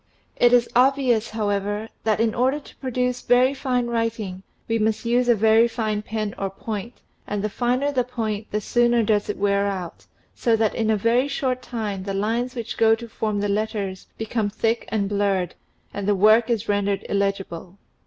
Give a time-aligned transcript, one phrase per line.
[0.35, 5.29] It is obvious, however, that in order to produce very fine writing we must use
[5.29, 9.37] a very fine pen or point and the finer the point the sooner does it
[9.37, 13.41] wear out, so that in a very short time the lines which go to form
[13.41, 15.53] the letters become thick and blurred
[15.93, 17.77] and the work is rendered illegible.